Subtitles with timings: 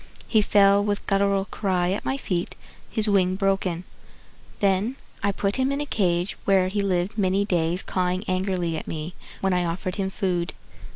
[0.27, 2.55] He fell with guttural cry At my feet,
[2.89, 3.83] his wing broken.
[4.59, 8.87] Then I put him in a cage Where he lived many days cawing angrily at
[8.87, 10.53] me When I offered him food.